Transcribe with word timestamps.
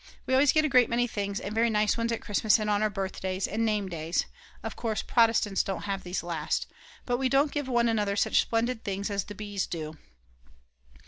We 0.25 0.33
always 0.33 0.51
get 0.51 0.65
a 0.65 0.67
great 0.67 0.89
many 0.89 1.05
things 1.05 1.39
and 1.39 1.53
very 1.53 1.69
nice 1.69 1.95
ones 1.95 2.11
at 2.11 2.23
Christmas 2.23 2.57
and 2.57 2.71
on 2.71 2.81
our 2.81 2.89
birthdays 2.89 3.47
and 3.47 3.63
name 3.63 3.87
days 3.87 4.25
(of 4.63 4.75
course 4.75 5.03
Protestants 5.03 5.61
don't 5.61 5.83
have 5.83 6.01
these 6.03 6.23
last), 6.23 6.65
but 7.05 7.17
we 7.17 7.29
don't 7.29 7.51
give 7.51 7.67
one 7.67 7.87
another 7.87 8.15
such 8.15 8.41
splendid 8.41 8.83
things 8.83 9.11
as 9.11 9.25
the 9.25 9.35
Bs. 9.35 9.69
do. 9.69 9.97